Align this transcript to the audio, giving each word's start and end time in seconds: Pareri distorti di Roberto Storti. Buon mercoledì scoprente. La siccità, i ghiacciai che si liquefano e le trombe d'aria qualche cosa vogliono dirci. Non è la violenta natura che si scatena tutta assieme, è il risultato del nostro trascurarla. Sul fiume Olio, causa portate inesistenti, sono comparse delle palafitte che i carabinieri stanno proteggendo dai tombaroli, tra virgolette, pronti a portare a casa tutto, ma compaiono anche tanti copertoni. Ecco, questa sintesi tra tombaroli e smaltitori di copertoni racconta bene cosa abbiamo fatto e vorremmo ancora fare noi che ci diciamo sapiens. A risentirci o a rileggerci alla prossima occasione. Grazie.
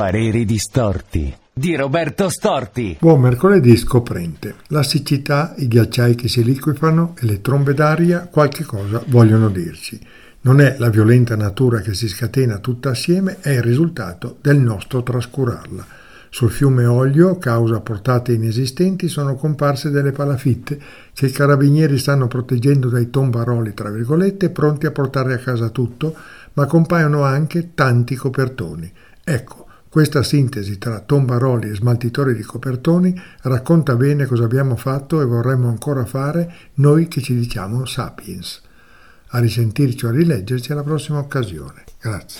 Pareri 0.00 0.46
distorti 0.46 1.30
di 1.52 1.76
Roberto 1.76 2.30
Storti. 2.30 2.96
Buon 2.98 3.20
mercoledì 3.20 3.76
scoprente. 3.76 4.54
La 4.68 4.82
siccità, 4.82 5.52
i 5.58 5.68
ghiacciai 5.68 6.14
che 6.14 6.26
si 6.26 6.42
liquefano 6.42 7.14
e 7.20 7.26
le 7.26 7.42
trombe 7.42 7.74
d'aria 7.74 8.26
qualche 8.32 8.64
cosa 8.64 9.04
vogliono 9.08 9.50
dirci. 9.50 10.00
Non 10.40 10.62
è 10.62 10.76
la 10.78 10.88
violenta 10.88 11.36
natura 11.36 11.80
che 11.80 11.92
si 11.92 12.08
scatena 12.08 12.60
tutta 12.60 12.88
assieme, 12.88 13.40
è 13.40 13.50
il 13.50 13.62
risultato 13.62 14.38
del 14.40 14.56
nostro 14.56 15.02
trascurarla. 15.02 15.86
Sul 16.30 16.50
fiume 16.50 16.86
Olio, 16.86 17.36
causa 17.36 17.80
portate 17.80 18.32
inesistenti, 18.32 19.06
sono 19.06 19.34
comparse 19.34 19.90
delle 19.90 20.12
palafitte 20.12 20.80
che 21.12 21.26
i 21.26 21.30
carabinieri 21.30 21.98
stanno 21.98 22.26
proteggendo 22.26 22.88
dai 22.88 23.10
tombaroli, 23.10 23.74
tra 23.74 23.90
virgolette, 23.90 24.48
pronti 24.48 24.86
a 24.86 24.92
portare 24.92 25.34
a 25.34 25.38
casa 25.38 25.68
tutto, 25.68 26.16
ma 26.54 26.64
compaiono 26.64 27.22
anche 27.22 27.74
tanti 27.74 28.14
copertoni. 28.14 28.90
Ecco, 29.22 29.66
questa 29.90 30.22
sintesi 30.22 30.78
tra 30.78 31.00
tombaroli 31.00 31.68
e 31.68 31.74
smaltitori 31.74 32.36
di 32.36 32.44
copertoni 32.44 33.12
racconta 33.42 33.96
bene 33.96 34.24
cosa 34.24 34.44
abbiamo 34.44 34.76
fatto 34.76 35.20
e 35.20 35.24
vorremmo 35.24 35.66
ancora 35.66 36.04
fare 36.04 36.54
noi 36.74 37.08
che 37.08 37.20
ci 37.20 37.34
diciamo 37.34 37.84
sapiens. 37.84 38.62
A 39.32 39.40
risentirci 39.40 40.06
o 40.06 40.10
a 40.10 40.12
rileggerci 40.12 40.70
alla 40.70 40.84
prossima 40.84 41.18
occasione. 41.18 41.82
Grazie. 42.00 42.38